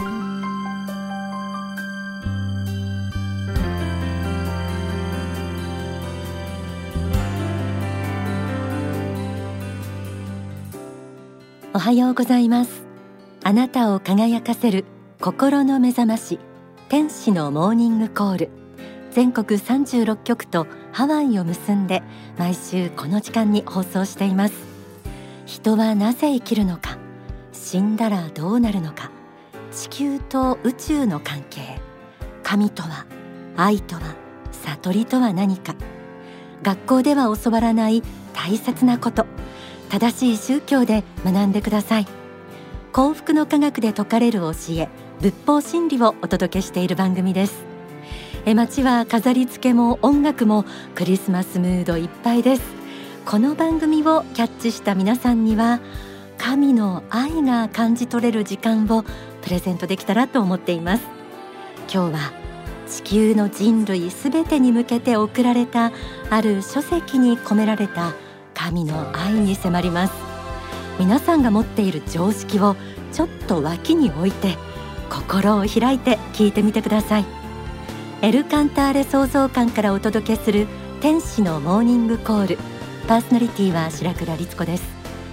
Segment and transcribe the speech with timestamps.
[0.00, 0.02] お
[11.80, 12.86] はようございます。
[13.42, 14.84] あなたを輝かせる
[15.20, 16.38] 心の目覚まし
[16.88, 18.50] 天使のモーニングコール。
[19.10, 22.04] 全国36局とハワイを結んで
[22.38, 24.54] 毎週この時間に放送しています。
[25.44, 26.98] 人はなぜ生きるのか
[27.52, 29.07] 死んだらどうなるのか
[29.78, 31.78] 地球と宇宙の関係。
[32.42, 33.06] 神とは
[33.56, 34.16] 愛とは
[34.50, 35.76] 悟りとは何か。
[36.64, 38.02] 学校では教わらない
[38.34, 39.24] 大切なこと。
[39.88, 42.06] 正しい宗教で学んでください。
[42.92, 44.88] 幸福の科学で説かれる教え
[45.20, 47.64] 仏法真理をお届けしている番組です。
[48.46, 50.64] え街は飾り付けも音楽も
[50.96, 52.62] クリスマスムードいっぱいです。
[53.24, 55.78] この番組をキャッチした皆さんには
[56.36, 59.04] 神の愛が感じ取れる時間を
[59.48, 61.04] プレゼントできたらと思っています。
[61.90, 62.32] 今日は
[62.86, 65.90] 地球の人類すべてに向けて贈られた
[66.28, 68.12] ある書籍に込められた
[68.52, 70.12] 神の愛に迫ります。
[70.98, 72.76] 皆さんが持っている常識を
[73.10, 74.58] ちょっと脇に置いて
[75.08, 77.24] 心を開いて聞いてみてください。
[78.20, 80.66] エルカンターレ創造館からお届けする
[81.00, 82.58] 天使のモーニングコール。
[83.06, 84.84] パーソナリティは白倉律子です。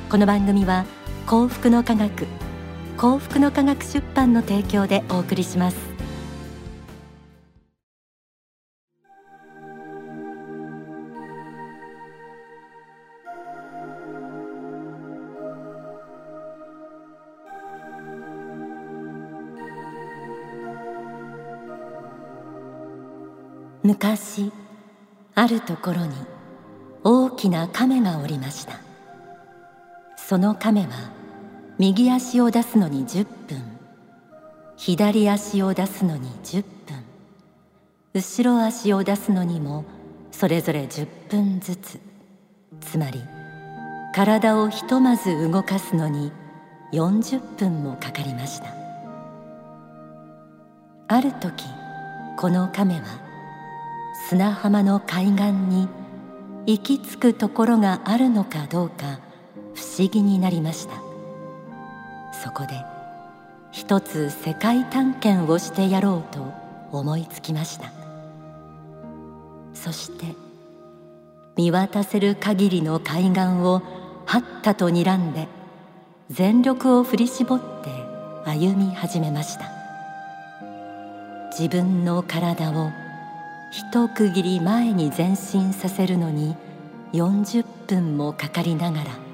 [0.10, 0.86] この番組は
[1.26, 2.26] 幸福の科学
[2.98, 5.78] 幸福の科学出版の提供でお送りします。
[23.84, 24.52] 昔
[25.36, 26.16] あるところに
[27.04, 28.80] 大きな亀がおりました。
[30.16, 31.15] その亀は
[31.78, 33.62] 右足を出すのに10分。
[34.78, 37.04] 左足を出すのに10分。
[38.14, 39.84] 後ろ足を出すのにも
[40.32, 42.00] それぞれ10分ずつ。
[42.80, 43.22] つまり
[44.14, 46.32] 体をひとまず動かすのに
[46.94, 48.68] 40分もかかりました。
[51.10, 51.66] ある時
[52.38, 53.02] この亀は
[54.30, 55.90] 砂浜の海岸に
[56.68, 59.20] 行き着くところがあるのかどうか
[59.74, 61.05] 不思議になりました。
[62.46, 62.86] そこで
[63.72, 66.54] 一つ世界探検をしてやろうと
[66.92, 67.92] 思いつきました。
[69.74, 70.36] そして
[71.58, 73.82] 見渡せる限りの海岸を
[74.28, 75.48] はったと睨んで
[76.30, 77.90] 全力を振り絞って
[78.46, 79.72] 歩み始めました。
[81.50, 82.92] 自分の体を
[83.72, 86.56] 一区切り前に前進させるのに
[87.14, 89.25] 40分もかかりながら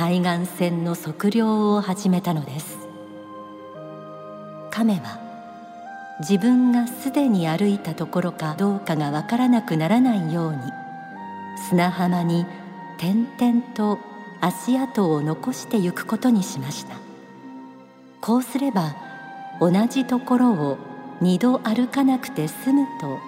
[0.00, 2.78] 海岸線の測量を始めたのです。
[4.70, 5.20] 亀は
[6.20, 10.58] 自分がすでに歩いたところかどうかがわからなくならないように
[11.68, 12.46] 砂浜に
[12.96, 13.98] 点々と
[14.40, 16.94] 足跡を残してゆくことにしました。
[18.22, 18.96] こうすれば
[19.60, 20.78] 同じところを
[21.20, 23.20] 二度歩かなくて済むと考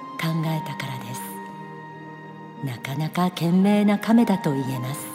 [0.46, 1.20] えたからです。
[2.64, 5.11] なかなか賢明な亀だと言えます。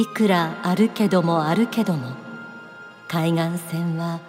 [0.00, 2.14] いくらあるけどもあるけども
[3.06, 4.20] 海岸線は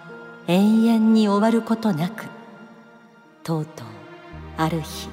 [0.46, 2.26] 永遠に終わることなく
[3.42, 3.86] とうとう
[4.58, 5.08] ある日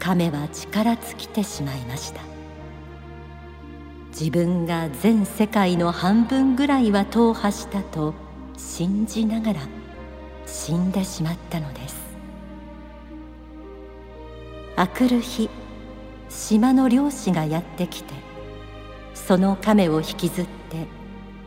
[0.00, 2.20] 亀は力尽きてしまいました。
[4.08, 8.14] 自分が全世界の半分ぐらいは踏破したと
[8.56, 9.60] 信じながら
[10.44, 11.96] 死んでしまったのです。
[14.74, 15.48] あくる日
[16.28, 18.27] 島の漁師がやってきて
[19.28, 20.86] その亀を引きずって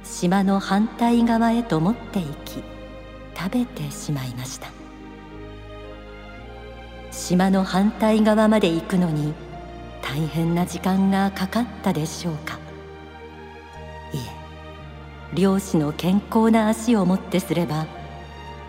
[0.03, 2.63] 島の反対側へと持っていき
[3.35, 4.67] 食べてしまいました。
[7.09, 9.33] 島の反対側まで行くのに
[10.03, 12.59] 大変な時間がかかったでしょうか。
[14.13, 17.87] いえ漁師の健康な足をもってすれば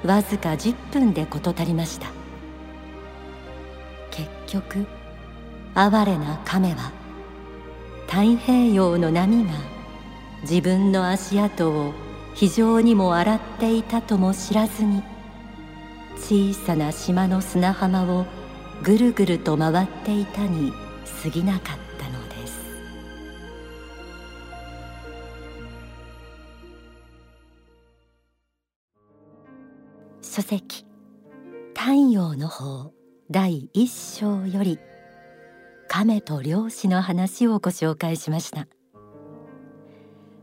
[0.06, 2.06] わずか10分で事足りました。
[4.11, 4.87] 結局
[5.75, 7.02] 哀れな亀は
[8.12, 9.53] 太平洋の波が
[10.43, 11.94] 自分の足跡を
[12.35, 15.03] 非常にも洗っていたとも知らずに
[16.19, 18.26] 小さな島の砂浜を
[18.82, 20.75] ぐるぐると回っていたに
[21.23, 22.47] 過ぎなかったので
[30.20, 30.37] す。
[30.37, 30.85] 書籍
[31.75, 32.93] 太陽の方
[33.31, 34.79] 第一章より
[35.94, 38.67] 亀と漁師の話をご紹介しました。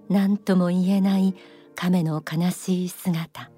[0.07, 1.33] 何とも言えない
[1.73, 3.49] 亀の悲しい姿。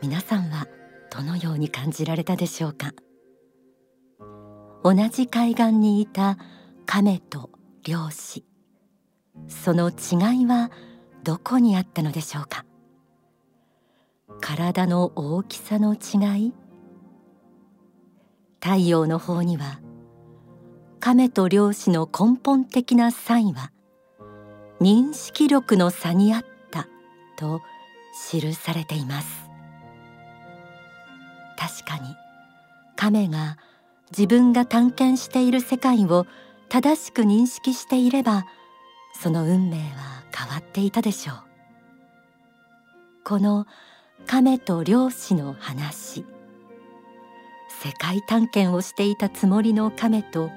[0.00, 0.68] 皆さんは
[1.10, 2.92] どのように感じられたでしょうか？
[4.84, 6.38] 同じ海岸にいた
[6.86, 7.50] 亀と
[7.82, 8.44] 漁師。
[9.48, 10.70] その違いは
[11.24, 12.64] どこにあったのでしょうか？
[14.40, 16.54] 体の大きさの違い？
[18.62, 19.80] 太陽の方には
[21.00, 23.70] 亀と漁師の根本的な差異は
[24.80, 26.88] 認識力の差にあった
[27.36, 27.60] と
[28.30, 29.48] 記されています。
[31.56, 32.14] 確かに
[32.96, 33.58] 亀が
[34.10, 36.26] 自分が探検している世界を
[36.68, 38.44] 正しく認識していれば
[39.12, 41.36] その運命は変わっていたでしょう。
[43.24, 43.66] この
[44.26, 46.24] 亀と漁師の話
[47.68, 50.50] 世界探検をしていたつもりの亀と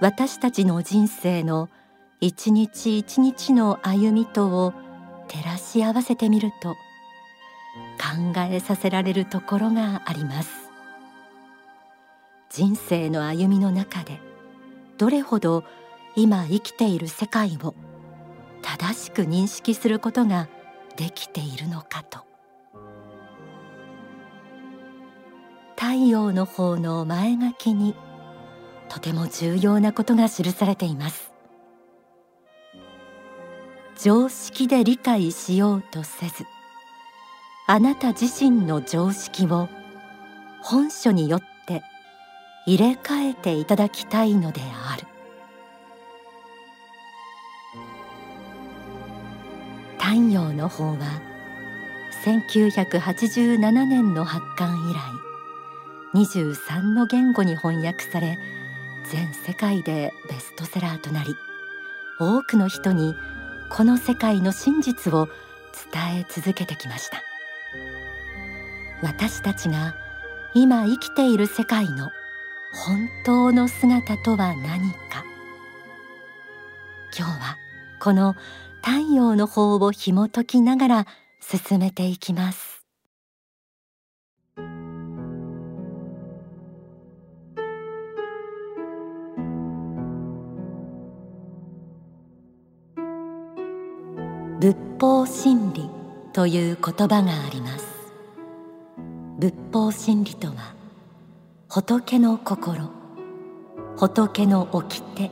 [0.00, 1.68] 私たちの人生の
[2.20, 4.72] 一日一日の歩みとを
[5.28, 10.50] 照らし合わせてみると考えさせられるところがあります。
[12.50, 14.20] 人生の歩みの中で
[14.96, 15.64] どれほど
[16.14, 17.74] 今生きている世界を
[18.62, 20.48] 正しく認識することが
[20.96, 22.20] できているのかと。
[25.76, 27.94] 太陽の方の前書きに
[28.88, 31.32] とても重要なことが記されています。
[33.96, 36.44] 常識で理解しようとせず
[37.66, 39.68] あなた自身の常識を
[40.62, 41.82] 本書によって
[42.66, 45.06] 入れ替えていただきたいのである。
[49.98, 50.98] 太陽の方は
[52.24, 55.24] 1987年の発刊以来
[56.14, 58.38] 23の言語に翻訳され
[59.10, 61.36] 全世界でベストセラーとなり
[62.18, 63.14] 多くの人に
[63.70, 65.28] この世界の真実を
[65.92, 67.22] 伝え続けてきました。
[69.02, 69.94] 私たちが
[70.54, 72.10] 今生きている世界の
[72.72, 75.24] 本当の姿とは何か。
[77.16, 77.56] 今日は
[78.00, 78.34] この
[78.82, 81.06] 太陽の方を紐解きながら
[81.40, 82.73] 進めていきます。
[94.60, 95.90] 仏法真理
[96.32, 97.84] という言葉があります。
[99.38, 100.74] 仏法真理とは
[101.68, 102.88] 仏の心
[103.96, 105.30] 仏の掟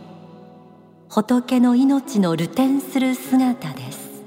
[1.09, 4.23] 仏の命の流転する姿です。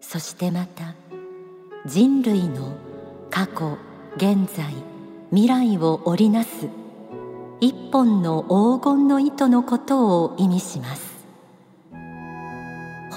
[0.00, 0.94] そしてまた
[1.86, 2.74] 人類の
[3.30, 3.78] 過去
[4.16, 4.66] 現在
[5.30, 6.68] 未来を織りなす
[7.60, 11.17] 一本の黄金の糸のことを意味します。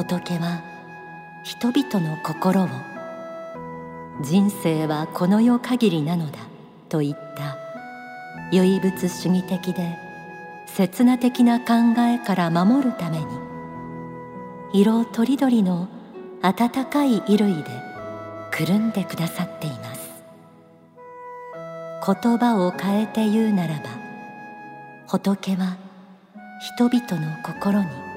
[0.01, 0.63] 仏は
[1.43, 2.67] 人々の心を
[4.23, 6.39] 人生はこの世限りなのだ
[6.89, 7.57] といった。
[8.51, 9.95] 唯物主義的で
[10.65, 13.25] 刹那的な考えから守るために
[14.73, 15.87] 色とりどりの
[16.41, 17.69] 暖かい衣類で
[18.49, 20.01] くるんでくださっています。
[22.23, 23.81] 言葉を変えて言うならば
[25.07, 25.77] 仏は
[26.75, 28.10] 人々の心に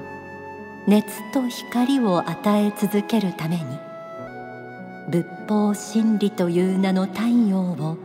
[0.87, 3.63] 熱と光を与え続けるために
[5.09, 7.97] 仏法真理という名の太陽を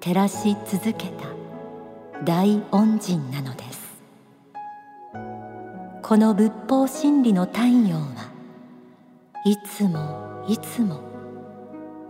[0.00, 1.24] 照らし続けた
[2.24, 3.80] 大恩人なのです。
[6.02, 8.30] この仏法真理の太陽は
[9.44, 11.00] いつもいつも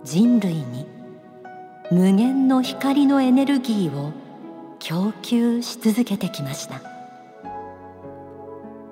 [0.02, 0.86] 人類に
[1.92, 4.12] 無限の光のエネルギーを
[4.80, 6.80] 供給し続けてきました。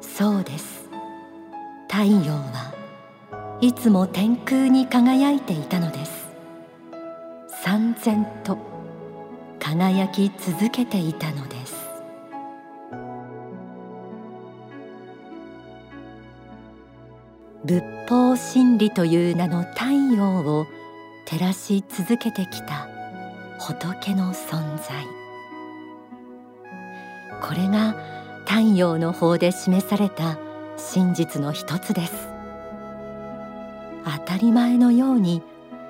[0.00, 0.87] そうです。
[1.98, 6.28] 太陽はいつも天空に輝いていたのです。
[7.64, 8.56] 三千と
[9.58, 11.74] 輝き続けていたのです。
[17.64, 19.86] 仏法真理という名の太
[20.16, 20.68] 陽を
[21.26, 22.86] 照らし続けてきた
[23.58, 25.04] 仏の存在。
[27.42, 27.96] これが
[28.46, 30.38] 太陽の方で示された
[30.78, 32.28] 真実の一つです。
[34.04, 35.42] 当たり前のように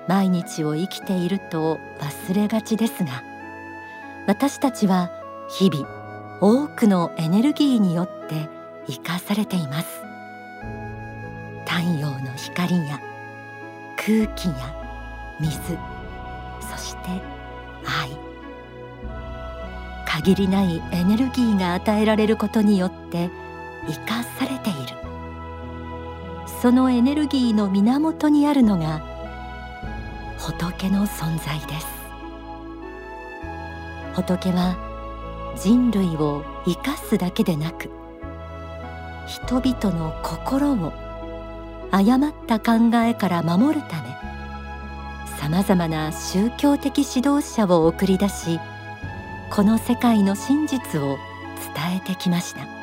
[0.07, 3.23] 毎日を生きていると忘れがちですが
[4.27, 5.09] 私たちは
[5.49, 5.87] 日々
[6.41, 8.49] 多くのエネルギーによって
[8.87, 9.87] 生かされています。
[11.65, 12.99] 太陽の光や
[13.97, 14.75] 空気や
[15.39, 15.77] 水
[16.59, 17.09] そして
[17.85, 18.09] 愛。
[20.05, 23.29] 限りないエネルギーが与えられることによって
[23.87, 24.79] 生かされている。
[26.61, 29.01] そのエネルギーの源にあるのが
[30.37, 31.99] 仏の存在です。
[34.15, 34.75] 仏は
[35.55, 37.89] 人類を生かすだけでなく
[39.27, 40.91] 人々の心を
[41.91, 44.09] 誤った考えから守るため
[45.39, 48.59] さまざまな宗教的指導者を送り出し
[49.51, 51.17] この世界の真実を
[51.75, 52.78] 伝えてきました。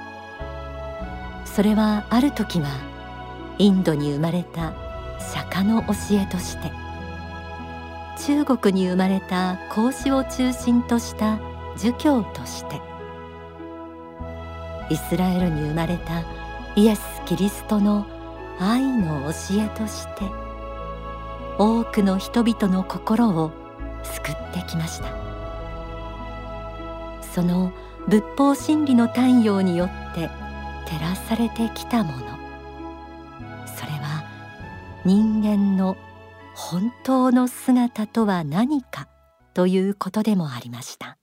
[1.57, 2.69] それはある時は
[3.57, 4.75] インドに生まれた
[5.19, 6.71] 釈迦の教えとして。
[8.19, 11.39] 中国に生まれた孔子を中心とした
[11.79, 12.79] 儒教として。
[14.91, 16.25] イスラエルに生まれた
[16.79, 18.05] イエス・キリストの
[18.61, 20.25] 愛の教えとして。
[21.57, 23.51] 多くの人々の心を
[24.03, 25.07] 救ってきました。
[27.23, 27.73] その
[28.09, 30.06] 仏法真理の太陽によって
[30.87, 32.19] 照らされてきたもの。
[33.67, 34.25] それは
[35.05, 35.97] 人間の
[36.55, 39.09] 本当の姿とは何か
[39.53, 41.19] ということでもありました。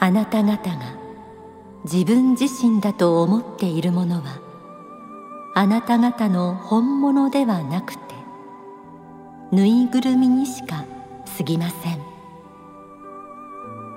[0.00, 0.96] あなた方が
[1.84, 4.47] 自分自身だと思っているものは
[5.58, 8.14] あなた方の本物ではなくて
[9.50, 10.84] ぬいぐるみにしか
[11.36, 12.00] 過ぎません。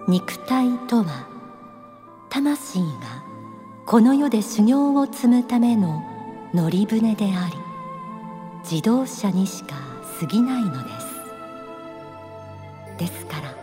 [0.08, 1.28] 肉体とは
[2.32, 2.86] 魂が
[3.86, 6.04] この世で修行を積むための
[6.52, 7.56] 乗り船であり
[8.64, 9.76] 自動車にしか
[10.20, 10.90] 過ぎないので
[12.98, 13.08] す。
[13.12, 13.54] ですから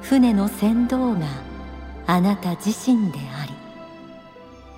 [0.00, 1.26] 船の船頭が
[2.06, 3.52] あなた自身であり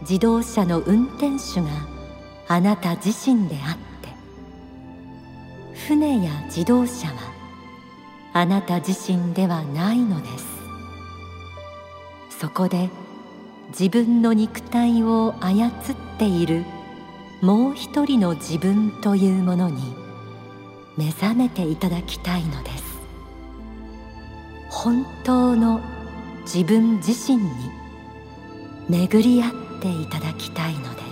[0.01, 1.92] 自動車の運転手が
[2.53, 4.11] あなた自身であって。
[5.87, 7.15] 船や自動車は
[8.35, 10.45] あなた自身ではないのです。
[12.39, 12.91] そこで
[13.69, 15.71] 自分の肉体を操っ
[16.19, 16.67] ている
[17.41, 19.83] もう一人の自分というものに
[20.99, 22.85] 目覚めていただきたいのです。
[24.69, 25.81] 本当の
[26.43, 27.51] 自分自身に
[28.91, 31.12] 巡り合っていただきたいのです。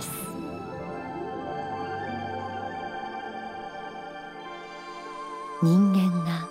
[5.63, 6.47] 人間が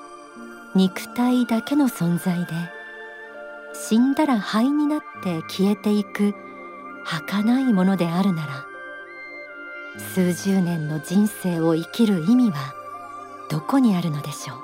[0.74, 2.52] 肉体だけの存在で
[3.74, 6.34] 死んだら灰になって消えていく
[7.04, 8.66] 儚いものであるなら
[9.98, 12.74] 数十年の人生を生きる意味は
[13.50, 14.58] どこにあるのでしょう？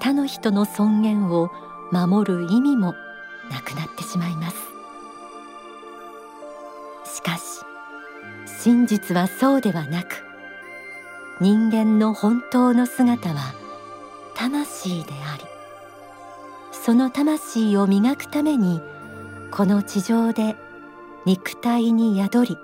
[0.00, 1.50] 他の人の尊厳を
[1.92, 2.94] 守る意味も
[3.50, 4.56] なくなってしまいます。
[7.14, 7.42] しかし
[8.60, 10.24] 真実はそうではなく
[11.40, 13.54] 人間の本当の姿は
[14.34, 15.44] 魂であり
[16.72, 18.80] その魂を磨くために
[19.50, 20.56] この地上で
[21.24, 22.56] 肉体に宿り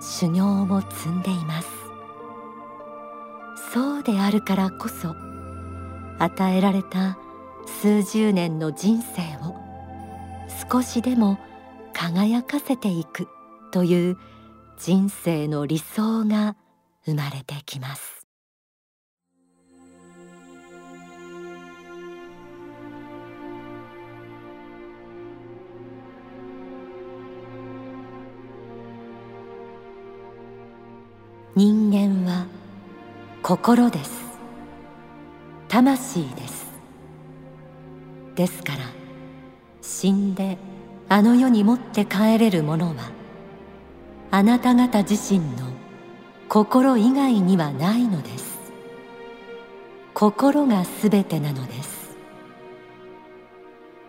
[0.00, 1.68] 修行を積んでいます。
[3.72, 5.14] そうであるからこそ
[6.18, 7.18] 与えられた
[7.80, 9.54] 数十年の人生を
[10.70, 11.38] 少しでも
[11.92, 13.28] 輝かせていく
[13.70, 14.18] という
[14.78, 16.56] 人生の理想が
[17.06, 18.26] 生まれてきます。
[31.54, 32.46] 人間は
[33.42, 34.10] 心です。
[35.68, 36.66] 魂です。
[38.34, 38.80] ですから
[39.80, 40.58] 死んで
[41.08, 43.10] あの世に持って帰れるものは
[44.32, 45.75] あなた方自身の
[46.48, 48.56] 心以外にはないのです。
[50.14, 52.16] 心がすべてなのです。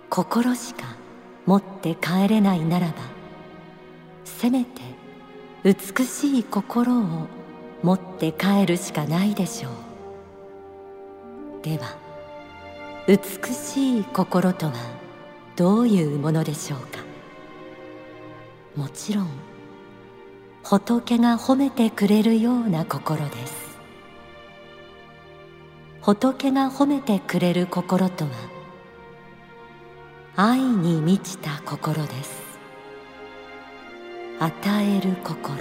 [0.10, 0.96] 心しか
[1.46, 2.94] 持って帰れないならば
[4.24, 4.82] せめて
[5.64, 7.28] 美しい心を
[7.84, 11.64] 持って帰るしかないでしょう。
[11.64, 11.98] では
[13.08, 13.18] 美
[13.54, 14.74] しい心とは
[15.56, 17.00] どういうものでしょうか。
[18.76, 19.47] もちろん
[20.70, 23.78] 仏が褒めてくれるような心です。
[26.02, 28.32] 仏が褒めてくれる心とは
[30.36, 32.60] 愛に満ちた心です。
[34.42, 35.56] 与える心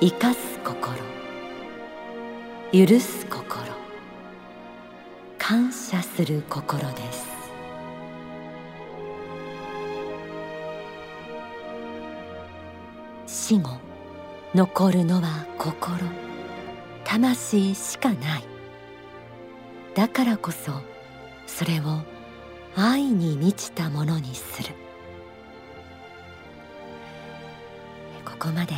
[0.00, 0.96] 生かす心
[2.72, 3.46] 許す心
[5.36, 7.35] 感謝する心です。
[13.48, 13.78] 死後
[14.56, 15.98] 残るのは心。
[17.04, 18.44] 魂しかない。
[19.94, 20.72] だからこそ
[21.46, 22.02] それを
[22.74, 24.70] 愛に満ちたものにする。
[28.24, 28.74] ここまで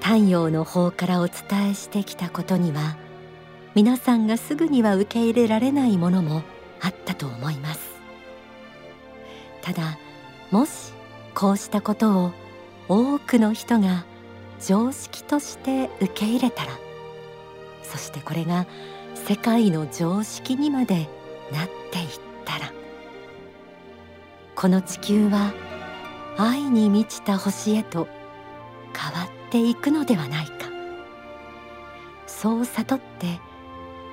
[0.00, 2.96] 太陽の方からお伝えしてきたことには
[3.76, 6.42] 皆さんがすぐには受け入れられないものも
[6.80, 7.80] あったと思います。
[9.60, 9.96] ただ
[10.50, 10.92] もし
[11.36, 12.41] こうしたことを
[12.88, 14.04] 多くの人が
[14.60, 16.70] 常識として受け入れたら
[17.82, 18.66] そしてこれが
[19.14, 21.08] 世界の常識にまで
[21.52, 22.08] なっていっ
[22.44, 22.72] たら
[24.54, 25.52] この地球は
[26.38, 28.08] 愛に満ちた星へと
[28.96, 30.52] 変わっていくのではないか。
[32.26, 33.40] そう悟って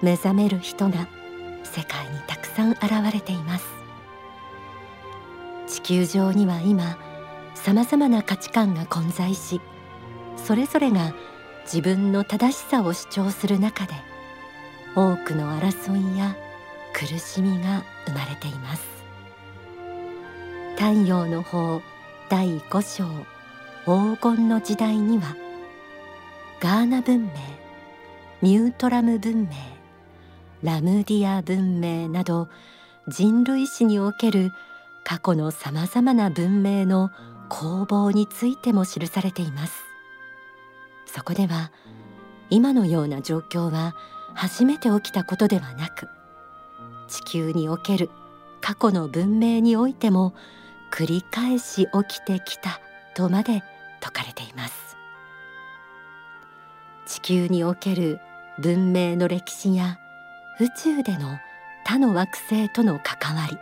[0.01, 1.07] 目覚める人が
[1.63, 3.65] 世界にたくさん現れています。
[5.67, 6.97] 地球上には今
[7.63, 9.59] さまざまな価値観が混在し
[10.37, 11.13] それぞれが
[11.63, 13.93] 自分の正しさを主張する中で
[14.95, 16.35] 多くの争いや
[16.93, 18.99] 苦しみが生まれています。
[20.75, 21.81] 太陽の方
[22.29, 23.05] 第5章
[23.85, 25.35] 黄金の時代には
[26.61, 27.29] ガーナ文明
[28.41, 29.49] ミュートラム文明
[30.63, 32.47] ラムディア文明など
[33.09, 34.53] 人類史における
[35.03, 37.11] 過去のさまざまな文明の
[37.49, 39.83] 攻防についても記されています。
[41.05, 41.71] そこでは
[42.49, 43.95] 今のような状況は
[44.35, 46.07] 初めて起きたことではなく
[47.07, 48.09] 地球における
[48.61, 50.33] 過去の文明においても
[50.91, 52.79] 繰り返し起きてきた
[53.15, 53.63] とまで
[53.99, 54.95] 説かれています。
[57.05, 58.19] 地球における
[58.59, 59.97] 文明の歴史や
[60.59, 61.39] 宇宙での
[61.83, 63.57] 他の惑星との関わり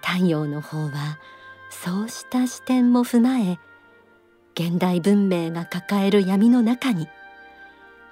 [0.00, 1.18] 太陽の方は
[1.84, 3.58] そうした視点も踏まえ
[4.54, 7.08] 現代文明が抱える闇の中に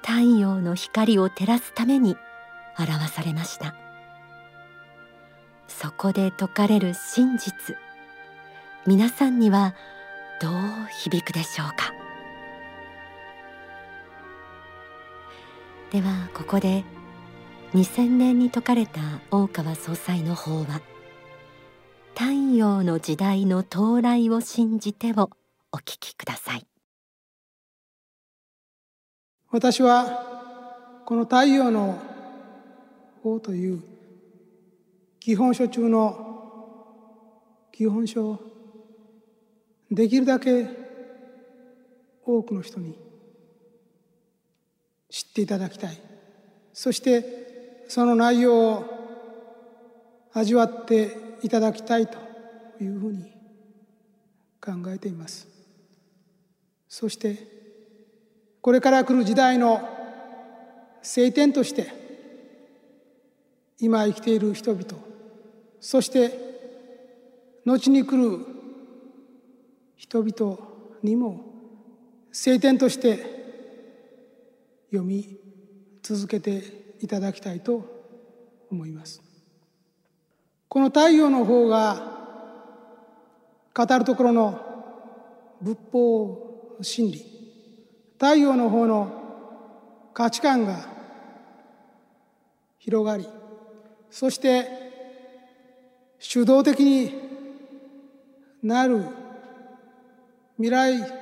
[0.03, 2.17] 太陽の光を照らすために
[2.79, 3.75] 表されました。
[5.67, 7.77] そこで説かれる真実
[8.87, 9.75] 皆さんには
[10.41, 10.53] どう
[11.03, 11.93] 響くでしょうか？
[15.91, 16.85] ではここで
[17.75, 20.83] 2000年に説かれた大川総裁の法話
[22.17, 25.31] 太陽の時代の到来を信じてを
[25.73, 26.65] お聞きください。
[29.51, 31.99] 私はこの太陽の
[33.21, 33.83] 法という
[35.19, 38.41] 基本書中の基本書を
[39.91, 40.69] できるだけ
[42.25, 42.97] 多くの人に
[45.11, 45.99] 知っていただきたい。
[46.73, 48.85] そしてその内容を
[50.33, 52.17] 味わっていただきたいと
[52.81, 53.31] いうふうに
[54.61, 55.47] 考えています。
[56.89, 57.37] そして
[58.63, 59.87] これから来る時代の
[61.03, 61.93] 聖典として
[63.79, 64.85] 今生きている人々
[65.81, 66.31] そして
[67.67, 68.47] 後に来る
[69.97, 70.59] 人々
[71.03, 71.45] にも
[72.33, 73.19] 聖典として
[74.91, 75.37] 読み
[76.03, 76.63] 続けて
[77.01, 77.85] いただきたいと
[78.71, 79.24] 思います。
[80.75, 82.03] この太陽の方が
[83.73, 84.61] 語るところの
[85.63, 87.25] 仏法真理
[88.15, 90.85] 太陽の方の価値観が
[92.81, 93.29] 広がり
[94.11, 94.67] そして
[96.19, 97.15] 主導的に
[98.61, 99.07] なる
[100.57, 101.13] 未来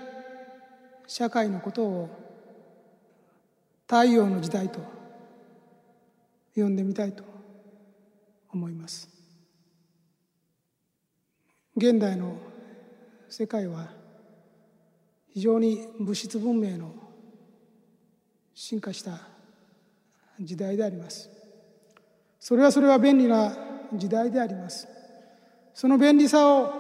[1.07, 2.09] 社会のことを
[3.87, 4.81] 太陽の時代と
[6.57, 7.23] 呼んでみたいと
[8.51, 9.22] 思います
[11.77, 12.37] 現代の
[13.29, 13.89] 世界は
[15.33, 16.93] 非常に物質文明の
[18.55, 19.21] 進化した
[20.39, 21.31] 時代であります。
[22.39, 23.57] それはそれは便利な
[23.95, 24.87] 時代であります。
[25.73, 26.73] その便利さを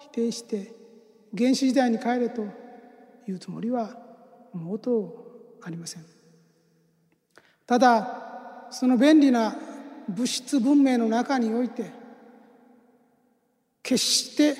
[0.00, 0.72] 否定して
[1.36, 2.44] 原始時代に帰れと
[3.28, 3.96] いうつもりは
[4.52, 5.14] 毛頭
[5.62, 6.04] ありません。
[7.64, 9.54] ただその便利な
[10.08, 11.99] 物質文明の中において
[13.90, 14.56] 決して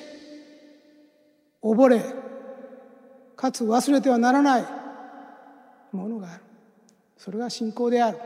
[1.62, 2.02] 溺れ
[3.36, 4.64] かつ忘れてはならない
[5.92, 6.42] ものがある。
[7.16, 8.18] それが信仰である。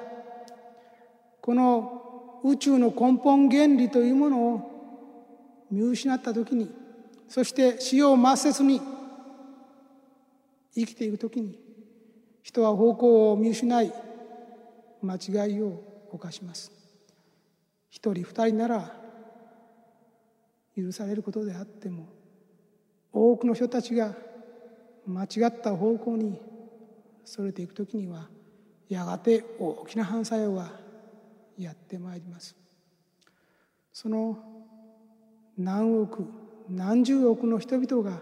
[1.43, 6.71] この宇宙の根本原理というものを見失った時に
[7.29, 8.81] そして死を抹殺に
[10.75, 11.59] 生きていく時に
[12.43, 13.93] 人は方向を見失い
[15.03, 16.73] 間違いを犯します。
[17.90, 19.04] 一人二人なら
[20.77, 22.09] 許されることであっても
[23.13, 24.15] 多くの人たちが
[25.07, 26.41] 間違った方向に
[27.25, 28.29] それていく時には
[28.89, 30.73] やがて大きな反作用が
[31.59, 32.57] やってまいります。
[33.93, 34.39] その
[35.57, 36.27] 何億
[36.69, 38.19] 何十億の人々が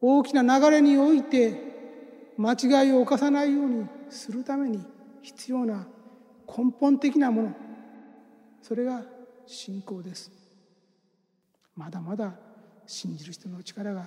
[0.00, 1.72] 大きな流れにおいて
[2.38, 4.84] 間違いを犯さないようにするために
[5.20, 5.86] 必要な
[6.46, 7.52] 根本的なもの
[8.62, 9.02] それが
[9.46, 10.41] 信仰です。
[11.76, 12.34] まだまだ
[12.86, 14.04] 信じる人の力が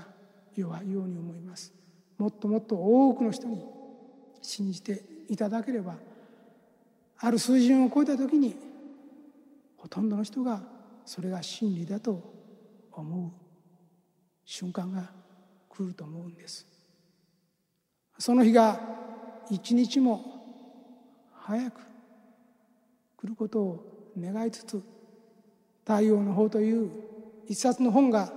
[0.55, 1.73] 弱いように思います。
[2.17, 3.65] もっともっと多くの人に
[4.41, 5.95] 信じていただければ
[7.17, 8.55] ある水準を超えた時に
[9.77, 10.61] ほとんどの人が
[11.05, 12.21] それが真理だと
[12.91, 13.31] 思う
[14.45, 15.11] 瞬間が
[15.69, 16.65] 来ると思うんです。
[18.17, 18.79] その日が
[19.49, 20.23] 一日も
[21.33, 21.81] 早く
[23.17, 24.81] 来ることを願いつつ
[25.83, 26.89] 太陽の方という
[27.47, 28.31] 一冊の本が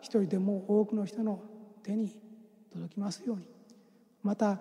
[0.00, 1.40] 一人でも多くの人の
[1.82, 2.16] 手に
[2.72, 3.42] 届きますように。
[4.22, 4.60] また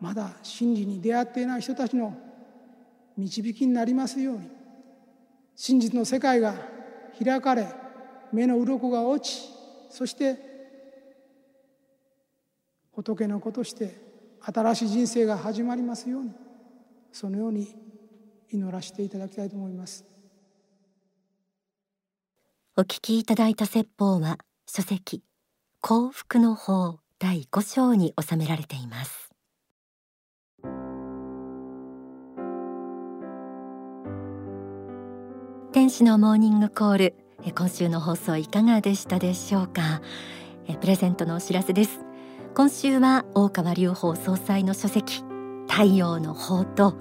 [0.00, 2.16] まだ真理に出会っていない人たちの
[3.16, 4.50] 導きになりますように。
[5.56, 6.54] 真実の世界が
[7.22, 7.68] 開かれ
[8.32, 9.48] 目の鱗が落ち
[9.88, 10.36] そして
[12.92, 13.96] 仏の子として
[14.40, 16.32] 新しい人生が始まりますように。
[17.12, 17.72] そのように
[18.50, 20.13] 祈らせていただきたいと思います。
[22.76, 25.22] お聞きいただいた説法は書籍
[25.80, 29.30] 幸福の法第5章に収められています。
[35.72, 37.14] 天使のモーニングコール
[37.54, 40.02] 今週の放送いかがでしたでしょうか？
[40.80, 42.00] プレゼントのお知らせです。
[42.56, 45.22] 今週は大川隆法総裁の書籍
[45.68, 46.96] 太陽の法と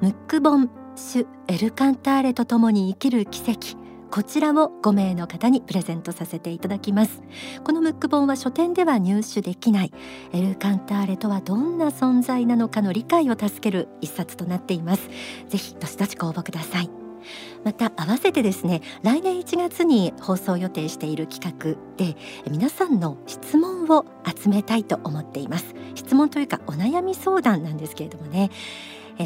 [0.00, 3.76] ムックボンシュエルカンターレとともに生きる奇跡。
[4.10, 7.22] こちらを5名の方にプレゼントさせていただきます。
[7.64, 9.92] このムック本は書店では入手できない。
[10.32, 15.08] エルカンターレとはどんな存在なのかの理解を助ける一冊となっています。
[15.48, 16.90] ぜひどしどしご応募ください。
[17.64, 22.16] また合わせてですね来年1月に放送予定している企画で
[22.48, 25.74] 皆さんの質問を集めたいと思っています。
[25.94, 28.50] 質問というかお悩み相談なんですけれどもね。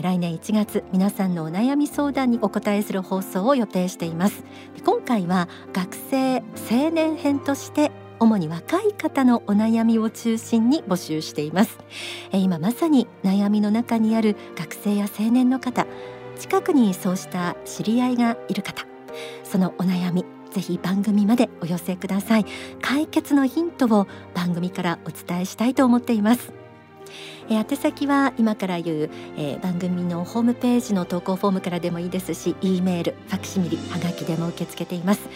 [0.01, 4.43] 来年1月皆さんのお悩み相談にお答えする放送を予定しています。
[4.85, 6.37] 今回は学生
[6.71, 11.79] 青年編として主に若い方のお悩みを中心に募集しています。
[12.33, 15.87] 今まさに悩みの中にある学生や青年の方
[16.39, 18.87] 近くにそうした知り合いがいる方
[19.45, 22.47] そのお悩みぜひ番組までお寄せください。
[22.81, 26.62] 解決のヒントを番組からお伝えしたいと思っています。
[27.49, 35.29] え宛先は今から言う、えー、番組のホームページの投稿フォームからでもいいですし E メールファクシミリはがきでも受け付けています。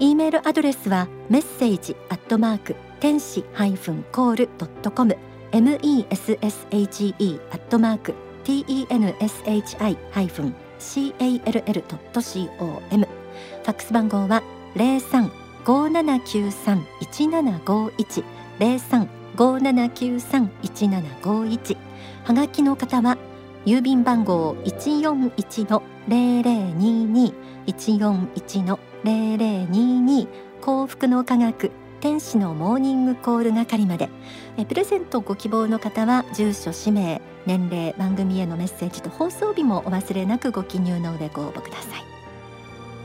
[0.00, 5.16] E メールアドレスはメッセージアットマーク天使ハイフンコールドットコム。
[5.50, 8.14] message アットマーク
[8.44, 14.42] tenshi ハイフン call.com ファックス番号は
[14.76, 15.32] 零三
[15.64, 18.24] 五七九三一七五一。
[18.58, 21.76] 零三五七九三一七五一。
[22.24, 23.16] はがきの方は
[23.64, 27.32] 郵便番号一四一の零零二二。
[27.64, 30.26] 一四一の零零二二。
[30.60, 31.70] 幸福の科学
[32.00, 34.08] 天使のモーニングコール係まで。
[34.56, 42.04] えプレゼントご希望の方は住所氏名年齢番組へのメッセージと放送日もお忘れなくご記入の上ご応募ください。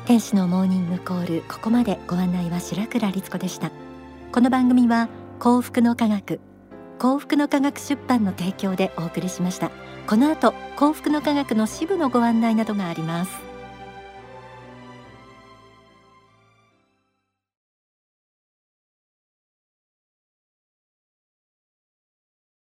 [0.08, 3.70] 天使のモーニングコールここまでご案内は白倉律子でした。
[4.32, 5.10] この番組は
[5.44, 6.40] 幸福の科学。
[7.00, 9.72] 幸福の科学出版の提供でお送りしました。
[10.08, 13.43] この後幸福の科学の支部のご案内などがあります。